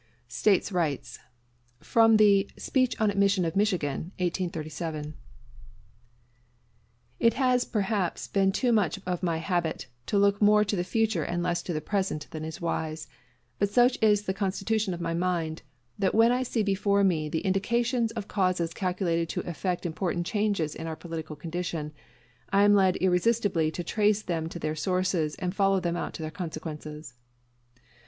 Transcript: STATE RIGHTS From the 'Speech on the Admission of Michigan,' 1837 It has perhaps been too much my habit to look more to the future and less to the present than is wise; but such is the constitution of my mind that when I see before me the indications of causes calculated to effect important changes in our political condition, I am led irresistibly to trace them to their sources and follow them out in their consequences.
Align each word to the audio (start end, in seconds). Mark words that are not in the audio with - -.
STATE 0.27 0.71
RIGHTS 0.71 1.19
From 1.79 2.17
the 2.17 2.49
'Speech 2.57 2.99
on 2.99 3.09
the 3.09 3.13
Admission 3.13 3.45
of 3.45 3.55
Michigan,' 3.55 4.11
1837 4.17 5.13
It 7.19 7.35
has 7.35 7.65
perhaps 7.65 8.27
been 8.27 8.51
too 8.51 8.71
much 8.71 8.99
my 9.21 9.37
habit 9.37 9.85
to 10.07 10.17
look 10.17 10.41
more 10.41 10.63
to 10.63 10.75
the 10.75 10.83
future 10.83 11.21
and 11.23 11.43
less 11.43 11.61
to 11.61 11.71
the 11.71 11.81
present 11.81 12.27
than 12.31 12.43
is 12.43 12.59
wise; 12.59 13.07
but 13.59 13.69
such 13.69 13.99
is 14.01 14.23
the 14.23 14.33
constitution 14.33 14.95
of 14.95 15.01
my 15.01 15.13
mind 15.13 15.61
that 15.99 16.15
when 16.15 16.31
I 16.31 16.41
see 16.41 16.63
before 16.63 17.03
me 17.03 17.29
the 17.29 17.41
indications 17.45 18.11
of 18.13 18.27
causes 18.27 18.73
calculated 18.73 19.29
to 19.29 19.41
effect 19.47 19.85
important 19.85 20.25
changes 20.25 20.73
in 20.73 20.87
our 20.87 20.95
political 20.95 21.35
condition, 21.35 21.93
I 22.49 22.63
am 22.63 22.73
led 22.73 22.95
irresistibly 22.95 23.69
to 23.69 23.83
trace 23.83 24.23
them 24.23 24.49
to 24.49 24.57
their 24.57 24.75
sources 24.75 25.35
and 25.35 25.53
follow 25.53 25.79
them 25.79 25.95
out 25.95 26.17
in 26.19 26.23
their 26.23 26.31
consequences. 26.31 27.13